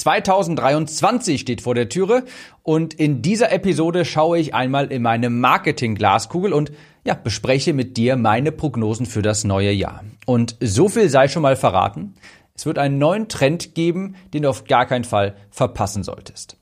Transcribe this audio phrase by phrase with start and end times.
[0.00, 2.24] 2023 steht vor der Türe
[2.62, 6.72] und in dieser Episode schaue ich einmal in meine Marketing-Glaskugel und
[7.04, 10.04] ja, bespreche mit dir meine Prognosen für das neue Jahr.
[10.26, 12.14] Und so viel sei schon mal verraten.
[12.54, 16.56] Es wird einen neuen Trend geben, den du auf gar keinen Fall verpassen solltest.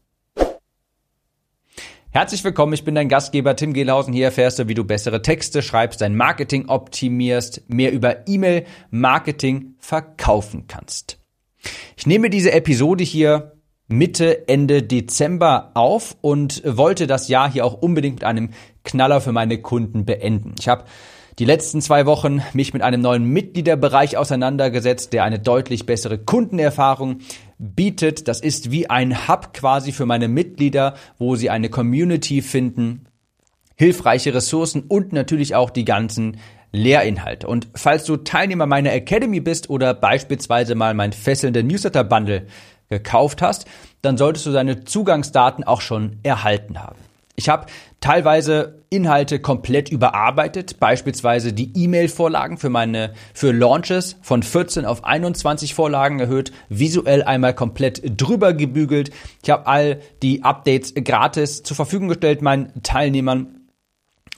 [2.11, 4.15] Herzlich willkommen, ich bin dein Gastgeber Tim Gehlhausen.
[4.15, 10.67] Hier erfährst du, wie du bessere Texte schreibst, dein Marketing optimierst, mehr über E-Mail-Marketing verkaufen
[10.67, 11.18] kannst.
[11.97, 13.53] Ich nehme diese Episode hier
[13.89, 18.51] Mitte, Ende Dezember auf und wollte das Jahr hier auch unbedingt mit einem
[18.85, 20.55] Knaller für meine Kunden beenden.
[20.59, 20.85] Ich habe
[21.39, 27.21] die letzten zwei Wochen mich mit einem neuen Mitgliederbereich auseinandergesetzt, der eine deutlich bessere Kundenerfahrung
[27.59, 28.29] bietet.
[28.29, 33.07] Das ist wie ein Hub quasi für meine Mitglieder, wo sie eine Community finden,
[33.77, 36.39] hilfreiche Ressourcen und natürlich auch die ganzen
[36.73, 37.47] Lehrinhalte.
[37.47, 42.47] Und falls du Teilnehmer meiner Academy bist oder beispielsweise mal mein fesselnder Newsletter Bundle
[42.89, 43.67] gekauft hast,
[44.03, 46.99] dann solltest du deine Zugangsdaten auch schon erhalten haben.
[47.39, 47.67] Ich habe
[48.01, 55.73] teilweise Inhalte komplett überarbeitet, beispielsweise die E-Mail-Vorlagen für meine für Launches von 14 auf 21
[55.73, 59.11] Vorlagen erhöht, visuell einmal komplett drüber gebügelt.
[59.45, 63.59] Ich habe all die Updates gratis zur Verfügung gestellt meinen Teilnehmern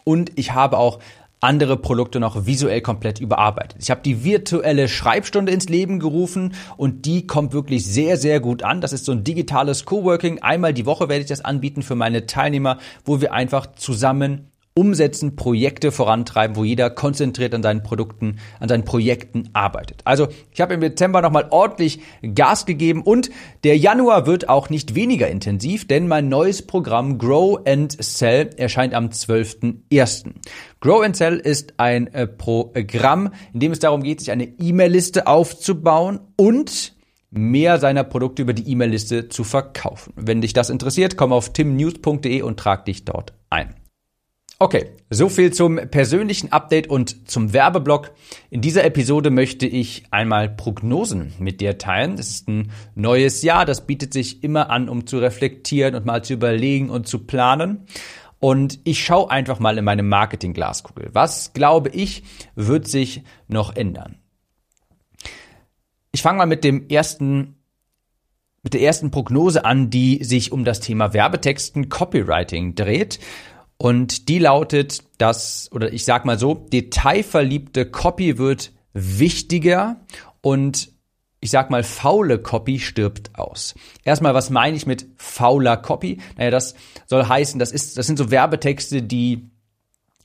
[0.05, 0.99] und ich habe auch
[1.41, 3.79] andere Produkte noch visuell komplett überarbeitet.
[3.83, 8.63] Ich habe die virtuelle Schreibstunde ins Leben gerufen und die kommt wirklich sehr, sehr gut
[8.63, 8.81] an.
[8.81, 10.41] Das ist so ein digitales Coworking.
[10.43, 15.37] Einmal die Woche werde ich das anbieten für meine Teilnehmer, wo wir einfach zusammen umsetzen,
[15.37, 20.01] Projekte vorantreiben, wo jeder konzentriert an seinen Produkten, an seinen Projekten arbeitet.
[20.05, 22.01] Also ich habe im Dezember nochmal ordentlich
[22.35, 23.31] Gas gegeben und
[23.65, 28.95] der Januar wird auch nicht weniger intensiv, denn mein neues Programm Grow and Sell erscheint
[28.95, 30.35] am 12.01.
[30.81, 35.27] Grow and Sell ist ein äh, Programm, in dem es darum geht, sich eine E-Mail-Liste
[35.27, 36.95] aufzubauen und
[37.31, 40.13] mehr seiner Produkte über die E-Mail-Liste zu verkaufen.
[40.17, 43.80] Wenn dich das interessiert, komm auf timnews.de und trag dich dort ein.
[44.63, 48.13] Okay, so viel zum persönlichen Update und zum Werbeblock.
[48.51, 52.19] In dieser Episode möchte ich einmal Prognosen mit dir teilen.
[52.19, 56.23] Es ist ein neues Jahr, das bietet sich immer an, um zu reflektieren und mal
[56.23, 57.87] zu überlegen und zu planen.
[58.39, 61.09] Und ich schaue einfach mal in meine Marketing-Glaskugel.
[61.15, 62.23] Was, glaube ich,
[62.55, 64.17] wird sich noch ändern?
[66.13, 67.57] Ich fange mal mit dem ersten
[68.63, 73.19] mit der ersten Prognose an, die sich um das Thema Werbetexten, Copywriting dreht.
[73.83, 80.05] Und die lautet, dass, oder ich sag mal so, detailverliebte Copy wird wichtiger
[80.43, 80.93] und
[81.41, 83.75] ich sag mal, faule Copy stirbt aus.
[84.05, 86.21] Erstmal, was meine ich mit fauler Copy?
[86.37, 86.75] Naja, das
[87.07, 89.49] soll heißen, das ist, das sind so Werbetexte, die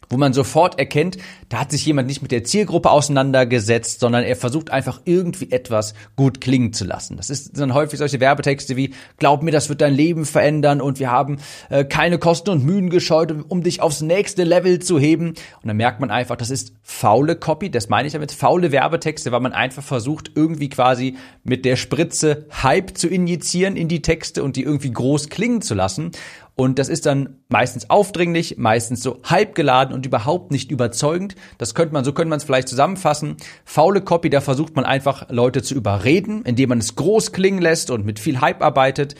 [0.09, 1.17] wo man sofort erkennt,
[1.49, 5.93] da hat sich jemand nicht mit der Zielgruppe auseinandergesetzt, sondern er versucht einfach irgendwie etwas
[6.15, 7.17] gut klingen zu lassen.
[7.17, 10.99] Das ist dann häufig solche Werbetexte wie, glaub mir, das wird dein Leben verändern und
[10.99, 11.37] wir haben
[11.69, 15.29] äh, keine Kosten und Mühen gescheut, um dich aufs nächste Level zu heben.
[15.29, 19.31] Und dann merkt man einfach, das ist faule Copy, das meine ich damit, faule Werbetexte,
[19.31, 24.43] weil man einfach versucht, irgendwie quasi mit der Spritze Hype zu injizieren in die Texte
[24.43, 26.11] und die irgendwie groß klingen zu lassen.
[26.55, 31.35] Und das ist dann meistens aufdringlich, meistens so halbgeladen und überhaupt nicht überzeugend.
[31.57, 33.35] Das könnte man, so könnte man es vielleicht zusammenfassen.
[33.65, 37.91] Faule Copy, da versucht man einfach Leute zu überreden, indem man es groß klingen lässt
[37.91, 39.15] und mit viel Hype arbeitet.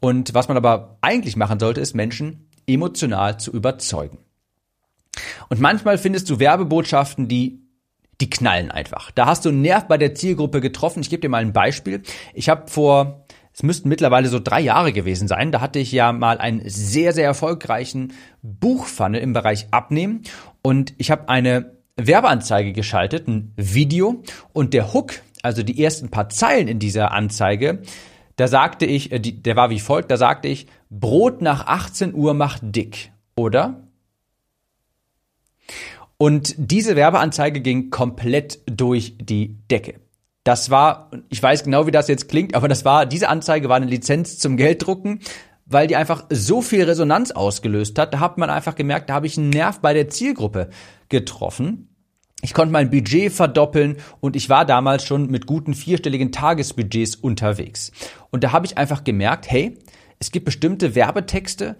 [0.00, 4.18] Und was man aber eigentlich machen sollte, ist Menschen emotional zu überzeugen.
[5.50, 7.68] Und manchmal findest du Werbebotschaften, die
[8.20, 9.12] die knallen einfach.
[9.12, 11.00] Da hast du einen Nerv bei der Zielgruppe getroffen.
[11.00, 12.02] Ich gebe dir mal ein Beispiel.
[12.34, 13.26] Ich habe vor
[13.58, 15.50] es müssten mittlerweile so drei Jahre gewesen sein.
[15.50, 20.22] Da hatte ich ja mal einen sehr, sehr erfolgreichen Buchfunnel im Bereich Abnehmen
[20.62, 26.28] und ich habe eine Werbeanzeige geschaltet, ein Video und der Hook, also die ersten paar
[26.28, 27.82] Zeilen in dieser Anzeige,
[28.36, 32.34] da sagte ich, äh, der war wie folgt, da sagte ich, Brot nach 18 Uhr
[32.34, 33.88] macht dick, oder?
[36.16, 39.94] Und diese Werbeanzeige ging komplett durch die Decke.
[40.48, 43.76] Das war, ich weiß genau, wie das jetzt klingt, aber das war, diese Anzeige war
[43.76, 45.20] eine Lizenz zum Gelddrucken,
[45.66, 48.14] weil die einfach so viel Resonanz ausgelöst hat.
[48.14, 50.70] Da hat man einfach gemerkt, da habe ich einen Nerv bei der Zielgruppe
[51.10, 51.94] getroffen.
[52.40, 57.92] Ich konnte mein Budget verdoppeln und ich war damals schon mit guten vierstelligen Tagesbudgets unterwegs.
[58.30, 59.76] Und da habe ich einfach gemerkt, hey,
[60.18, 61.76] es gibt bestimmte Werbetexte,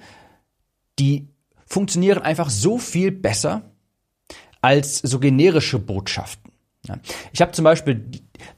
[0.98, 1.30] die
[1.64, 3.62] funktionieren einfach so viel besser
[4.60, 6.47] als so generische Botschaften.
[7.32, 8.10] Ich habe zum Beispiel,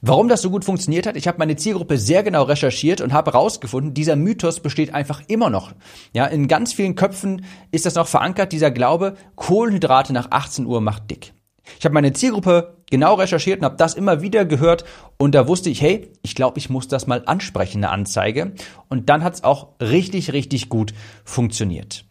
[0.02, 3.32] warum das so gut funktioniert hat, ich habe meine Zielgruppe sehr genau recherchiert und habe
[3.32, 5.72] herausgefunden, dieser Mythos besteht einfach immer noch.
[6.12, 10.80] Ja, in ganz vielen Köpfen ist das noch verankert, dieser Glaube, Kohlenhydrate nach 18 Uhr
[10.80, 11.32] macht dick.
[11.78, 14.84] Ich habe meine Zielgruppe genau recherchiert und habe das immer wieder gehört
[15.18, 18.52] und da wusste ich, hey, ich glaube, ich muss das mal ansprechen, eine Anzeige.
[18.88, 20.92] Und dann hat es auch richtig, richtig gut
[21.24, 22.04] funktioniert.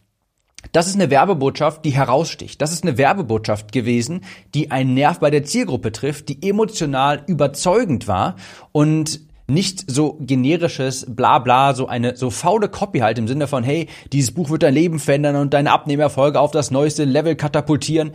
[0.72, 2.60] Das ist eine Werbebotschaft, die heraussticht.
[2.60, 4.24] Das ist eine Werbebotschaft gewesen,
[4.54, 8.36] die einen Nerv bei der Zielgruppe trifft, die emotional überzeugend war
[8.72, 9.20] und
[9.50, 14.32] nicht so generisches Blabla, so eine so faule Copy halt im Sinne von, hey, dieses
[14.32, 18.12] Buch wird dein Leben verändern und deine Abnehmerfolge auf das neueste Level katapultieren.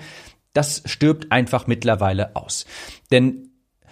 [0.53, 2.65] Das stirbt einfach mittlerweile aus.
[3.12, 3.50] Denn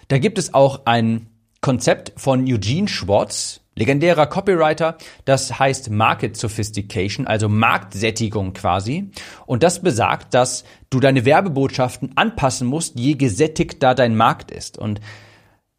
[0.08, 1.28] da gibt es auch ein
[1.60, 9.10] Konzept von Eugene Schwartz, legendärer Copywriter, das heißt Market Sophistication, also Marktsättigung quasi.
[9.46, 14.78] Und das besagt, dass du deine Werbebotschaften anpassen musst, je gesättigter dein Markt ist.
[14.78, 15.00] Und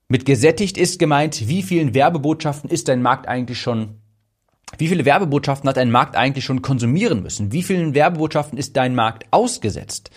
[0.08, 4.02] mit gesättigt ist gemeint, wie vielen Werbebotschaften ist dein Markt eigentlich schon
[4.78, 7.52] wie viele Werbebotschaften hat dein Markt eigentlich schon konsumieren müssen?
[7.52, 10.10] Wie vielen Werbebotschaften ist dein Markt ausgesetzt?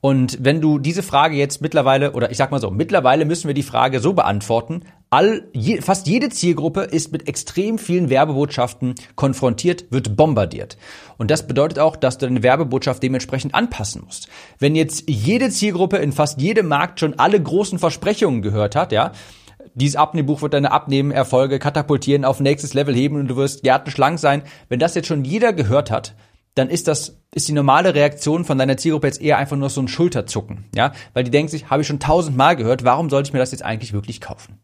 [0.00, 3.54] Und wenn du diese Frage jetzt mittlerweile, oder ich sag mal so, mittlerweile müssen wir
[3.54, 9.84] die Frage so beantworten, all, je, fast jede Zielgruppe ist mit extrem vielen Werbebotschaften konfrontiert,
[9.90, 10.78] wird bombardiert.
[11.18, 14.28] Und das bedeutet auch, dass du deine Werbebotschaft dementsprechend anpassen musst.
[14.58, 19.12] Wenn jetzt jede Zielgruppe in fast jedem Markt schon alle großen Versprechungen gehört hat, ja,
[19.74, 24.42] dieses Abnehmbuch wird deine Abnehmerfolge katapultieren, auf nächstes Level heben und du wirst gärtenschlank sein.
[24.70, 26.14] Wenn das jetzt schon jeder gehört hat,
[26.60, 29.80] dann ist das, ist die normale Reaktion von deiner Zielgruppe jetzt eher einfach nur so
[29.80, 33.32] ein Schulterzucken, ja, weil die denken sich, habe ich schon tausendmal gehört, warum sollte ich
[33.32, 34.58] mir das jetzt eigentlich wirklich kaufen?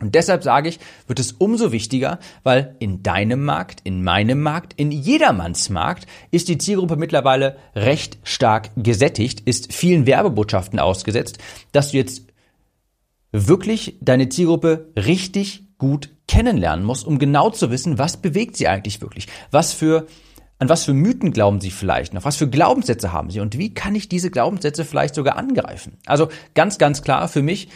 [0.00, 4.72] Und deshalb sage ich, wird es umso wichtiger, weil in deinem Markt, in meinem Markt,
[4.76, 11.38] in jedermanns Markt ist die Zielgruppe mittlerweile recht stark gesättigt, ist vielen Werbebotschaften ausgesetzt,
[11.70, 12.26] dass du jetzt
[13.30, 19.00] wirklich deine Zielgruppe richtig gut kennenlernen musst, um genau zu wissen, was bewegt sie eigentlich
[19.02, 20.08] wirklich, was für
[20.62, 22.24] an was für Mythen glauben Sie vielleicht noch?
[22.24, 23.40] Was für Glaubenssätze haben Sie?
[23.40, 25.98] Und wie kann ich diese Glaubenssätze vielleicht sogar angreifen?
[26.06, 27.68] Also ganz, ganz klar für mich,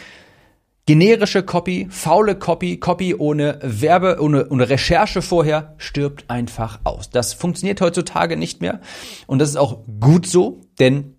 [0.87, 7.11] generische Copy, faule Copy, Copy ohne Werbe, ohne, ohne Recherche vorher stirbt einfach aus.
[7.11, 8.81] Das funktioniert heutzutage nicht mehr.
[9.27, 11.17] Und das ist auch gut so, denn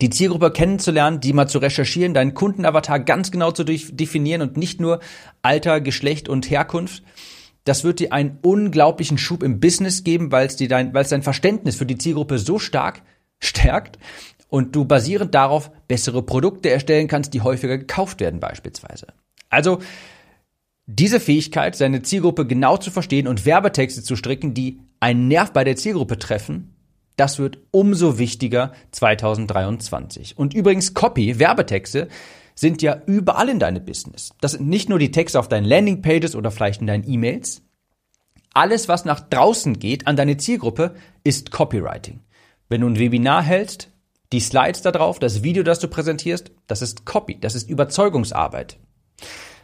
[0.00, 4.80] die Zielgruppe kennenzulernen, die mal zu recherchieren, deinen Kundenavatar ganz genau zu definieren und nicht
[4.80, 5.00] nur
[5.42, 7.02] Alter, Geschlecht und Herkunft,
[7.66, 11.10] das wird dir einen unglaublichen Schub im Business geben, weil es dir dein, weil es
[11.10, 13.02] dein Verständnis für die Zielgruppe so stark
[13.40, 13.98] stärkt
[14.48, 19.08] und du basierend darauf bessere Produkte erstellen kannst, die häufiger gekauft werden beispielsweise.
[19.50, 19.80] Also
[20.86, 25.64] diese Fähigkeit, seine Zielgruppe genau zu verstehen und Werbetexte zu stricken, die einen Nerv bei
[25.64, 26.76] der Zielgruppe treffen,
[27.16, 30.38] das wird umso wichtiger 2023.
[30.38, 32.06] Und übrigens Copy, Werbetexte,
[32.58, 34.30] sind ja überall in deinem Business.
[34.40, 37.62] Das sind nicht nur die Texte auf deinen Landingpages oder vielleicht in deinen E-Mails.
[38.54, 42.20] Alles, was nach draußen geht an deine Zielgruppe, ist Copywriting.
[42.68, 43.90] Wenn du ein Webinar hältst,
[44.32, 48.78] die Slides da drauf, das Video, das du präsentierst, das ist Copy, das ist Überzeugungsarbeit.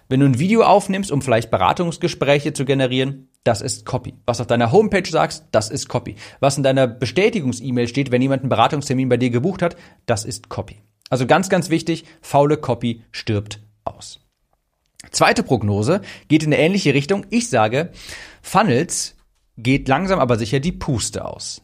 [0.09, 4.15] Wenn du ein Video aufnimmst, um vielleicht Beratungsgespräche zu generieren, das ist Copy.
[4.27, 6.17] Was auf deiner Homepage sagst, das ist Copy.
[6.41, 10.51] Was in deiner Bestätigungs-E-Mail steht, wenn jemand einen Beratungstermin bei dir gebucht hat, das ist
[10.51, 10.83] Copy.
[11.13, 14.21] Also ganz, ganz wichtig, faule Copy stirbt aus.
[15.11, 17.27] Zweite Prognose geht in eine ähnliche Richtung.
[17.29, 17.93] Ich sage,
[18.41, 19.15] Funnels
[19.59, 21.61] geht langsam aber sicher die Puste aus.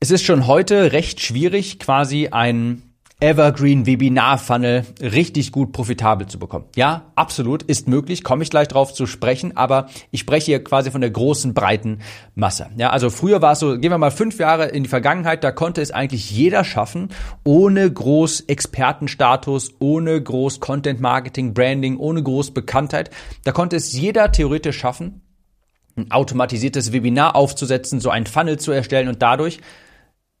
[0.00, 2.85] Es ist schon heute recht schwierig, quasi ein
[3.18, 6.66] Evergreen Webinar Funnel richtig gut profitabel zu bekommen.
[6.76, 10.90] Ja, absolut, ist möglich, komme ich gleich drauf zu sprechen, aber ich spreche hier quasi
[10.90, 12.00] von der großen, breiten
[12.34, 12.66] Masse.
[12.76, 15.50] Ja, also früher war es so, gehen wir mal fünf Jahre in die Vergangenheit, da
[15.50, 17.08] konnte es eigentlich jeder schaffen,
[17.42, 23.08] ohne groß Expertenstatus, ohne groß Content Marketing, Branding, ohne groß Bekanntheit.
[23.44, 25.22] Da konnte es jeder theoretisch schaffen,
[25.96, 29.60] ein automatisiertes Webinar aufzusetzen, so ein Funnel zu erstellen und dadurch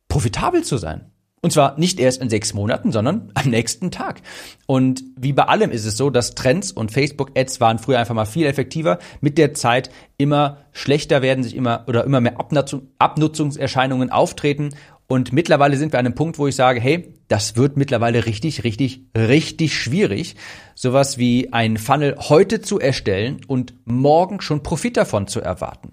[0.08, 1.10] profitabel zu sein.
[1.46, 4.20] Und zwar nicht erst in sechs Monaten, sondern am nächsten Tag.
[4.66, 8.24] Und wie bei allem ist es so, dass Trends und Facebook-Ads waren früher einfach mal
[8.24, 9.88] viel effektiver, mit der Zeit
[10.18, 14.70] immer schlechter werden, sich immer oder immer mehr Abnutzung, Abnutzungserscheinungen auftreten.
[15.06, 18.64] Und mittlerweile sind wir an einem Punkt, wo ich sage, hey, das wird mittlerweile richtig,
[18.64, 20.34] richtig, richtig schwierig,
[20.74, 25.92] sowas wie ein Funnel heute zu erstellen und morgen schon Profit davon zu erwarten.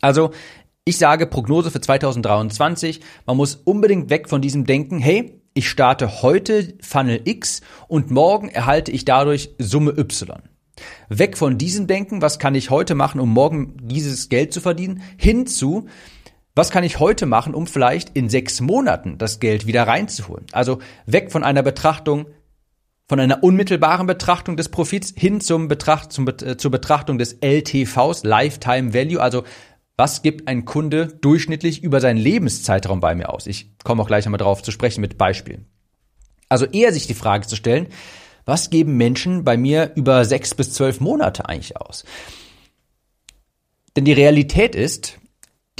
[0.00, 0.30] Also
[0.84, 6.22] ich sage Prognose für 2023, man muss unbedingt weg von diesem Denken, hey, ich starte
[6.22, 10.42] heute Funnel X und morgen erhalte ich dadurch Summe Y.
[11.08, 15.02] Weg von diesem Denken, was kann ich heute machen, um morgen dieses Geld zu verdienen,
[15.16, 15.86] hinzu,
[16.54, 20.44] was kann ich heute machen, um vielleicht in sechs Monaten das Geld wieder reinzuholen?
[20.52, 22.26] Also weg von einer Betrachtung,
[23.08, 28.24] von einer unmittelbaren Betrachtung des Profits hin zum Betracht, zum, äh, zur Betrachtung des LTVs,
[28.24, 29.44] Lifetime Value, also
[29.96, 33.46] Was gibt ein Kunde durchschnittlich über seinen Lebenszeitraum bei mir aus?
[33.46, 35.66] Ich komme auch gleich einmal drauf zu sprechen mit Beispielen.
[36.48, 37.88] Also eher sich die Frage zu stellen,
[38.44, 42.04] was geben Menschen bei mir über sechs bis zwölf Monate eigentlich aus?
[43.96, 45.18] Denn die Realität ist,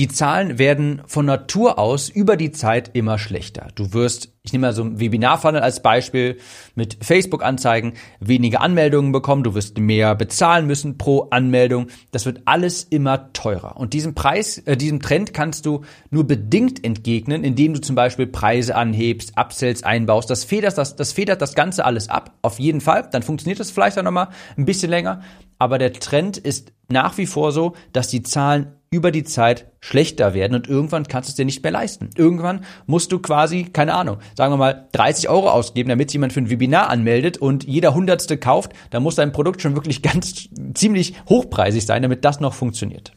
[0.01, 3.69] die Zahlen werden von Natur aus über die Zeit immer schlechter.
[3.77, 6.39] Du wirst, ich nehme mal so ein Webinarfunnel als Beispiel,
[6.75, 11.87] mit Facebook-Anzeigen weniger Anmeldungen bekommen, du wirst mehr bezahlen müssen pro Anmeldung.
[12.11, 13.77] Das wird alles immer teurer.
[13.77, 18.27] Und diesem Preis, äh, diesem Trend kannst du nur bedingt entgegnen, indem du zum Beispiel
[18.27, 20.29] Preise anhebst, Upsells einbaust.
[20.29, 22.37] Das federt das, das federt das Ganze alles ab.
[22.43, 23.09] Auf jeden Fall.
[23.13, 25.23] Dann funktioniert das vielleicht auch nochmal ein bisschen länger.
[25.61, 30.35] Aber der Trend ist nach wie vor so, dass die Zahlen über die Zeit schlechter
[30.35, 32.11] werden und irgendwann kannst du es dir nicht mehr leisten.
[32.17, 36.41] Irgendwann musst du quasi, keine Ahnung, sagen wir mal 30 Euro ausgeben, damit jemand für
[36.41, 41.15] ein Webinar anmeldet und jeder Hundertste kauft, dann muss dein Produkt schon wirklich ganz ziemlich
[41.29, 43.13] hochpreisig sein, damit das noch funktioniert.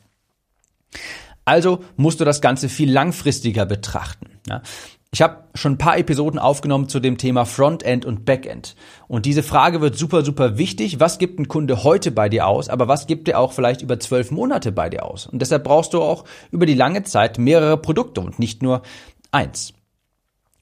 [1.46, 4.32] Also musst du das Ganze viel langfristiger betrachten.
[4.50, 4.62] Ja.
[5.14, 8.76] Ich habe schon ein paar Episoden aufgenommen zu dem Thema Frontend und Backend.
[9.08, 11.00] Und diese Frage wird super, super wichtig.
[11.00, 12.68] Was gibt ein Kunde heute bei dir aus?
[12.68, 15.26] Aber was gibt er auch vielleicht über zwölf Monate bei dir aus?
[15.26, 18.82] Und deshalb brauchst du auch über die lange Zeit mehrere Produkte und nicht nur
[19.32, 19.74] eins.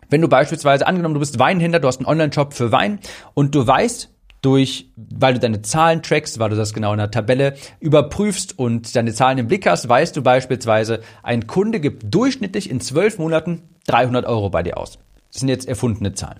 [0.10, 3.00] Wenn du beispielsweise angenommen, du bist Weinhändler, du hast einen Online-Shop für Wein
[3.34, 4.12] und du weißt,
[4.46, 8.96] durch, weil du deine Zahlen trackst, weil du das genau in der Tabelle überprüfst und
[8.96, 13.64] deine Zahlen im Blick hast, weißt du beispielsweise, ein Kunde gibt durchschnittlich in zwölf Monaten
[13.88, 15.00] 300 Euro bei dir aus.
[15.32, 16.40] Das sind jetzt erfundene Zahlen.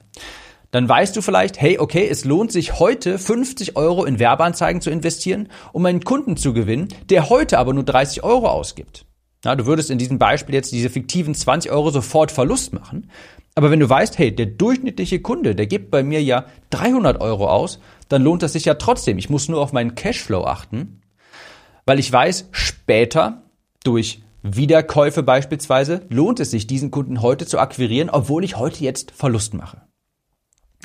[0.72, 4.90] Dann weißt du vielleicht, hey, okay, es lohnt sich heute 50 Euro in Werbeanzeigen zu
[4.90, 9.06] investieren, um einen Kunden zu gewinnen, der heute aber nur 30 Euro ausgibt.
[9.46, 13.10] Na, du würdest in diesem Beispiel jetzt diese fiktiven 20 Euro sofort Verlust machen.
[13.54, 17.48] Aber wenn du weißt, hey, der durchschnittliche Kunde, der gibt bei mir ja 300 Euro
[17.48, 19.18] aus, dann lohnt das sich ja trotzdem.
[19.18, 21.02] Ich muss nur auf meinen Cashflow achten,
[21.86, 23.44] weil ich weiß, später
[23.84, 29.10] durch Wiederkäufe beispielsweise lohnt es sich, diesen Kunden heute zu akquirieren, obwohl ich heute jetzt
[29.10, 29.82] Verlust mache.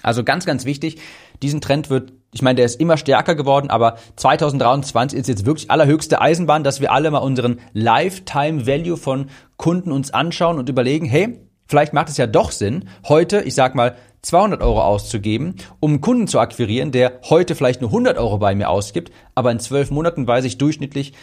[0.03, 0.97] Also ganz, ganz wichtig,
[1.43, 5.71] diesen Trend wird, ich meine, der ist immer stärker geworden, aber 2023 ist jetzt wirklich
[5.71, 11.05] allerhöchste Eisenbahn, dass wir alle mal unseren Lifetime Value von Kunden uns anschauen und überlegen,
[11.05, 15.93] hey, vielleicht macht es ja doch Sinn, heute, ich sag mal, 200 Euro auszugeben, um
[15.93, 19.61] einen Kunden zu akquirieren, der heute vielleicht nur 100 Euro bei mir ausgibt, aber in
[19.61, 21.15] zwölf Monaten weiß ich durchschnittlich,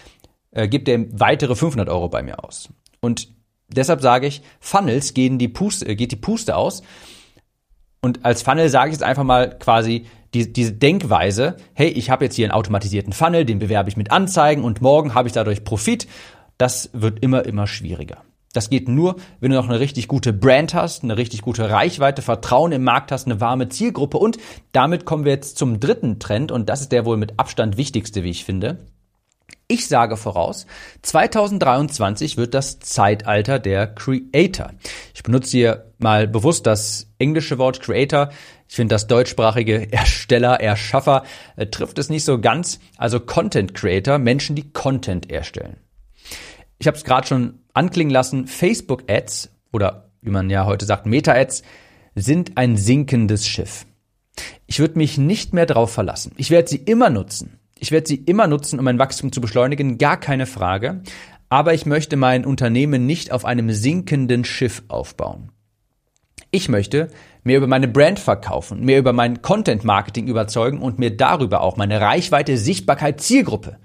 [0.58, 2.70] äh, gibt er weitere 500 Euro bei mir aus.
[3.00, 3.30] Und
[3.68, 6.82] deshalb sage ich, Funnels gehen die Puste, äh, geht die Puste aus.
[8.02, 12.26] Und als Funnel sage ich jetzt einfach mal quasi die, diese Denkweise, hey, ich habe
[12.26, 15.64] jetzt hier einen automatisierten Funnel, den bewerbe ich mit Anzeigen und morgen habe ich dadurch
[15.64, 16.08] Profit.
[16.58, 18.24] Das wird immer, immer schwieriger.
[18.54, 22.24] Das geht nur, wenn du noch eine richtig gute Brand hast, eine richtig gute Reichweite,
[22.24, 24.38] Vertrauen im Markt hast, eine warme Zielgruppe und
[24.72, 28.24] damit kommen wir jetzt zum dritten Trend und das ist der wohl mit Abstand wichtigste,
[28.24, 28.80] wie ich finde.
[29.70, 30.66] Ich sage voraus,
[31.02, 34.72] 2023 wird das Zeitalter der Creator.
[35.14, 38.30] Ich benutze hier mal bewusst das englische Wort Creator.
[38.70, 41.24] Ich finde das deutschsprachige Ersteller, Erschaffer
[41.58, 42.80] äh, trifft es nicht so ganz.
[42.96, 45.76] Also Content Creator, Menschen, die Content erstellen.
[46.80, 51.06] Ich habe es gerade schon anklingen lassen, Facebook Ads oder wie man ja heute sagt,
[51.06, 51.64] Meta Ads
[52.16, 53.86] sind ein sinkendes Schiff.
[54.66, 56.32] Ich würde mich nicht mehr darauf verlassen.
[56.38, 57.60] Ich werde sie immer nutzen.
[57.80, 61.02] Ich werde sie immer nutzen, um mein Wachstum zu beschleunigen, gar keine Frage.
[61.50, 65.52] Aber ich möchte mein Unternehmen nicht auf einem sinkenden Schiff aufbauen.
[66.52, 67.10] Ich möchte
[67.44, 71.78] mehr über meine Brand verkaufen, mehr über mein Content Marketing überzeugen und mir darüber auch
[71.78, 73.78] meine Reichweite, Sichtbarkeit, Zielgruppe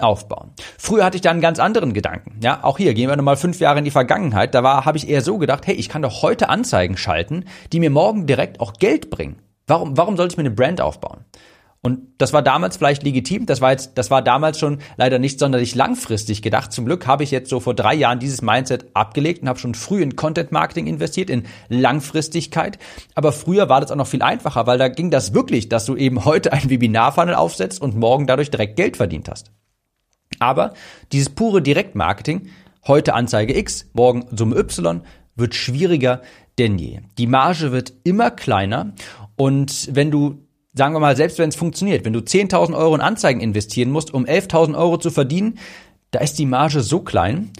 [0.00, 0.52] aufbauen.
[0.78, 2.38] Früher hatte ich da einen ganz anderen Gedanken.
[2.42, 4.54] Ja, auch hier gehen wir nochmal fünf Jahre in die Vergangenheit.
[4.54, 7.80] Da war, habe ich eher so gedacht, hey, ich kann doch heute Anzeigen schalten, die
[7.80, 9.42] mir morgen direkt auch Geld bringen.
[9.66, 11.24] Warum, warum sollte ich mir eine Brand aufbauen?
[11.80, 15.38] Und das war damals vielleicht legitim, das war jetzt, das war damals schon leider nicht
[15.38, 16.72] sonderlich langfristig gedacht.
[16.72, 19.74] Zum Glück habe ich jetzt so vor drei Jahren dieses Mindset abgelegt und habe schon
[19.74, 22.78] früh in Content Marketing investiert, in Langfristigkeit.
[23.14, 25.94] Aber früher war das auch noch viel einfacher, weil da ging das wirklich, dass du
[25.94, 29.52] eben heute ein Webinar-Funnel aufsetzt und morgen dadurch direkt Geld verdient hast.
[30.40, 30.74] Aber
[31.12, 32.48] dieses pure Direktmarketing,
[32.86, 35.02] heute Anzeige X, morgen Summe Y,
[35.36, 36.22] wird schwieriger
[36.58, 37.00] denn je.
[37.18, 38.94] Die Marge wird immer kleiner
[39.36, 40.47] und wenn du
[40.78, 44.14] sagen wir mal, selbst wenn es funktioniert, wenn du 10.000 Euro in Anzeigen investieren musst,
[44.14, 45.58] um 11.000 Euro zu verdienen,
[46.12, 47.52] da ist die Marge so klein,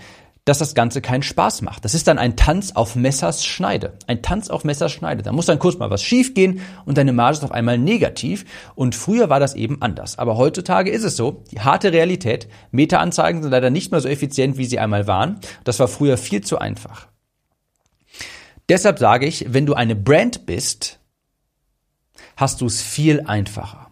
[0.46, 1.84] dass das Ganze keinen Spaß macht.
[1.84, 3.98] Das ist dann ein Tanz auf Messers Schneide.
[4.06, 5.22] Ein Tanz auf Messers Schneide.
[5.22, 8.46] Da muss dann kurz mal was schief gehen und deine Marge ist auf einmal negativ.
[8.74, 10.18] Und früher war das eben anders.
[10.18, 11.42] Aber heutzutage ist es so.
[11.50, 12.48] Die harte Realität.
[12.70, 15.38] Meta-Anzeigen sind leider nicht mehr so effizient, wie sie einmal waren.
[15.64, 17.08] Das war früher viel zu einfach.
[18.70, 20.98] Deshalb sage ich, wenn du eine Brand bist,
[22.36, 23.90] hast du es viel einfacher.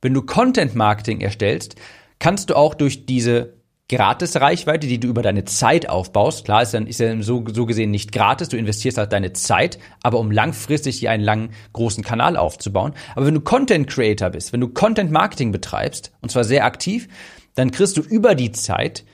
[0.00, 1.76] Wenn du Content Marketing erstellst,
[2.18, 3.54] kannst du auch durch diese
[3.88, 6.44] Gratis-Reichweite, die du über deine Zeit aufbaust.
[6.44, 9.78] Klar, ist ja, ist ja so, so gesehen nicht gratis, du investierst halt deine Zeit,
[10.02, 12.94] aber um langfristig hier einen langen, großen Kanal aufzubauen.
[13.14, 17.08] Aber wenn du Content Creator bist, wenn du Content Marketing betreibst, und zwar sehr aktiv,
[17.54, 19.04] dann kriegst du über die Zeit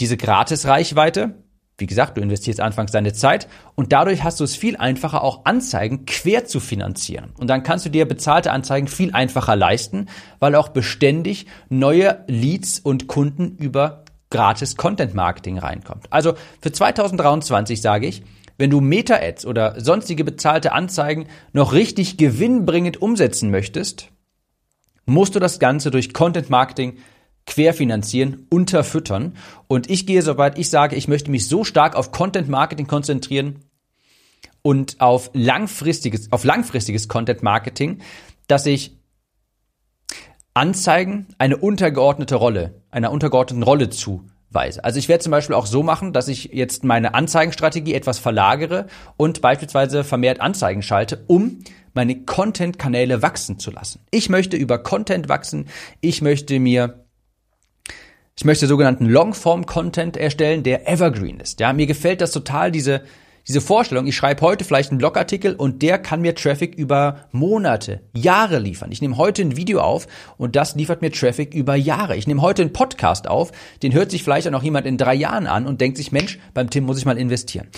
[0.00, 1.43] diese Gratis-Reichweite,
[1.78, 5.44] wie gesagt, du investierst anfangs deine Zeit und dadurch hast du es viel einfacher, auch
[5.44, 7.32] Anzeigen quer zu finanzieren.
[7.38, 10.06] Und dann kannst du dir bezahlte Anzeigen viel einfacher leisten,
[10.38, 16.06] weil auch beständig neue Leads und Kunden über gratis Content Marketing reinkommt.
[16.10, 18.22] Also für 2023 sage ich,
[18.56, 24.10] wenn du Meta-Ads oder sonstige bezahlte Anzeigen noch richtig gewinnbringend umsetzen möchtest,
[25.06, 26.98] musst du das Ganze durch Content Marketing
[27.46, 29.36] querfinanzieren, unterfüttern.
[29.68, 32.86] Und ich gehe so weit, ich sage, ich möchte mich so stark auf Content Marketing
[32.86, 33.60] konzentrieren
[34.62, 38.00] und auf langfristiges, auf langfristiges Content Marketing,
[38.46, 38.98] dass ich
[40.54, 44.84] Anzeigen eine untergeordnete Rolle, einer untergeordneten Rolle zuweise.
[44.84, 48.86] Also ich werde zum Beispiel auch so machen, dass ich jetzt meine Anzeigenstrategie etwas verlagere
[49.16, 51.58] und beispielsweise vermehrt Anzeigen schalte, um
[51.92, 54.00] meine Content-Kanäle wachsen zu lassen.
[54.10, 55.66] Ich möchte über Content wachsen.
[56.00, 57.03] Ich möchte mir
[58.36, 61.60] ich möchte sogenannten Longform-Content erstellen, der evergreen ist.
[61.60, 63.02] Ja, mir gefällt das total, diese,
[63.46, 64.06] diese Vorstellung.
[64.06, 68.90] Ich schreibe heute vielleicht einen Blogartikel und der kann mir Traffic über Monate, Jahre liefern.
[68.90, 72.16] Ich nehme heute ein Video auf und das liefert mir Traffic über Jahre.
[72.16, 75.14] Ich nehme heute einen Podcast auf, den hört sich vielleicht auch noch jemand in drei
[75.14, 77.68] Jahren an und denkt sich, Mensch, beim Tim muss ich mal investieren.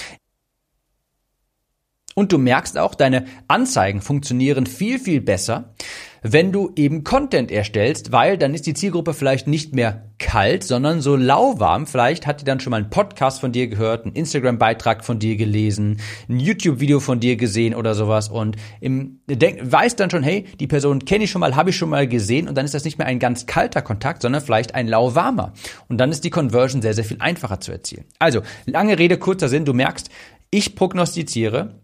[2.18, 5.74] Und du merkst auch, deine Anzeigen funktionieren viel, viel besser,
[6.22, 11.02] wenn du eben Content erstellst, weil dann ist die Zielgruppe vielleicht nicht mehr kalt, sondern
[11.02, 11.86] so lauwarm.
[11.86, 15.36] Vielleicht hat die dann schon mal einen Podcast von dir gehört, einen Instagram-Beitrag von dir
[15.36, 20.46] gelesen, ein YouTube-Video von dir gesehen oder sowas und im, denk, weiß dann schon, hey,
[20.58, 22.84] die Person kenne ich schon mal, habe ich schon mal gesehen und dann ist das
[22.84, 25.52] nicht mehr ein ganz kalter Kontakt, sondern vielleicht ein lauwarmer.
[25.88, 28.06] Und dann ist die Conversion sehr, sehr viel einfacher zu erzielen.
[28.18, 30.08] Also, lange Rede, kurzer Sinn, du merkst,
[30.50, 31.74] ich prognostiziere,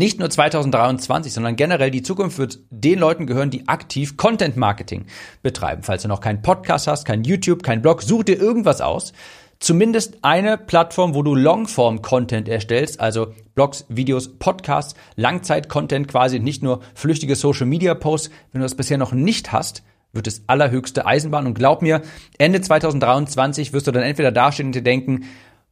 [0.00, 5.04] nicht nur 2023, sondern generell die Zukunft wird den Leuten gehören, die aktiv Content Marketing
[5.42, 5.82] betreiben.
[5.82, 9.12] Falls du noch keinen Podcast hast, kein YouTube, kein Blog, such dir irgendwas aus.
[9.58, 16.80] Zumindest eine Plattform, wo du Longform-Content erstellst, also Blogs, Videos, Podcasts, Langzeit-Content, quasi nicht nur
[16.94, 18.30] flüchtige Social-Media-Posts.
[18.52, 19.82] Wenn du das bisher noch nicht hast,
[20.14, 21.46] wird es allerhöchste Eisenbahn.
[21.46, 22.00] Und glaub mir,
[22.38, 25.24] Ende 2023 wirst du dann entweder dastehen und dir denken,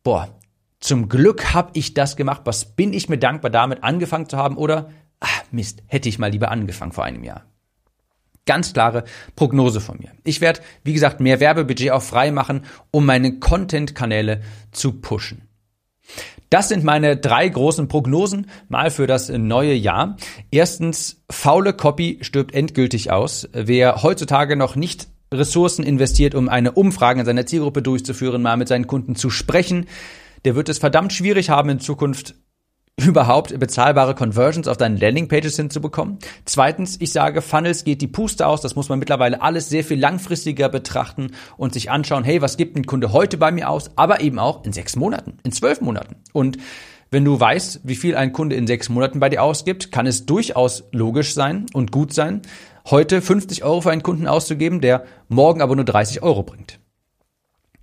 [0.02, 0.28] boah,
[0.80, 2.42] zum Glück habe ich das gemacht.
[2.44, 4.56] Was bin ich mir dankbar, damit angefangen zu haben?
[4.56, 7.44] Oder, ach Mist, hätte ich mal lieber angefangen vor einem Jahr.
[8.46, 9.04] Ganz klare
[9.36, 10.12] Prognose von mir.
[10.24, 14.40] Ich werde, wie gesagt, mehr Werbebudget auch frei machen, um meine Content-Kanäle
[14.72, 15.42] zu pushen.
[16.48, 20.16] Das sind meine drei großen Prognosen mal für das neue Jahr.
[20.50, 23.48] Erstens, faule Copy stirbt endgültig aus.
[23.52, 28.68] Wer heutzutage noch nicht Ressourcen investiert, um eine Umfrage in seiner Zielgruppe durchzuführen, mal mit
[28.68, 29.86] seinen Kunden zu sprechen,
[30.48, 32.34] der wird es verdammt schwierig haben, in Zukunft
[32.96, 36.20] überhaupt bezahlbare Conversions auf deinen Landingpages hinzubekommen.
[36.46, 38.62] Zweitens, ich sage, Funnels geht die Puste aus.
[38.62, 42.78] Das muss man mittlerweile alles sehr viel langfristiger betrachten und sich anschauen, hey, was gibt
[42.78, 43.90] ein Kunde heute bei mir aus?
[43.96, 46.16] Aber eben auch in sechs Monaten, in zwölf Monaten.
[46.32, 46.56] Und
[47.10, 50.24] wenn du weißt, wie viel ein Kunde in sechs Monaten bei dir ausgibt, kann es
[50.24, 52.40] durchaus logisch sein und gut sein,
[52.86, 56.80] heute 50 Euro für einen Kunden auszugeben, der morgen aber nur 30 Euro bringt.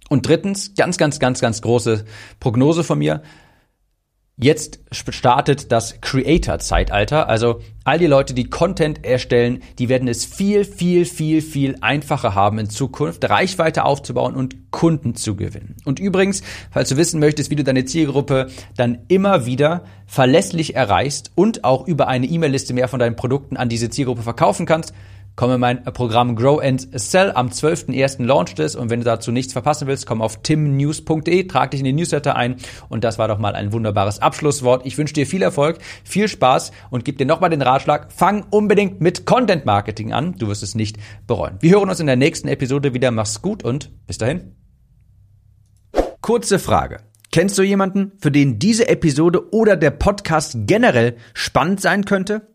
[0.10, 2.06] Und drittens, ganz, ganz, ganz, ganz große
[2.40, 3.22] Prognose von mir.
[4.38, 7.30] Jetzt startet das Creator-Zeitalter.
[7.30, 12.36] Also all die Leute, die Content erstellen, die werden es viel, viel, viel, viel einfacher
[12.36, 15.78] haben in Zukunft, Reichweite aufzubauen und Kunden zu gewinnen.
[15.86, 21.32] Und übrigens, falls du wissen möchtest, wie du deine Zielgruppe dann immer wieder verlässlich erreichst
[21.36, 24.94] und auch über eine E-Mail-Liste mehr von deinen Produkten an diese Zielgruppe verkaufen kannst,
[25.36, 27.32] komm in mein Programm Grow and Sell.
[27.32, 28.24] Am 12.01.
[28.24, 31.86] launcht es und wenn du dazu nichts verpassen willst, komm auf timnews.de, trag dich in
[31.86, 32.56] den Newsletter ein
[32.90, 34.86] und das war doch mal ein wunderbares Abschlusswort.
[34.86, 39.02] Ich wünsche dir viel Erfolg, viel Spaß und gib dir nochmal den Ratschlag, fang unbedingt
[39.02, 40.36] mit Content Marketing an.
[40.38, 41.58] Du wirst es nicht bereuen.
[41.60, 43.12] Wir hören uns in der nächsten Episode wieder.
[43.12, 44.56] Mach's gut und bis dahin.
[46.22, 46.98] Kurze Frage.
[47.32, 52.55] Kennst du jemanden, für den diese Episode oder der Podcast generell spannend sein könnte?